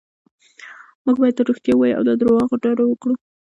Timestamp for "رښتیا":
1.51-1.73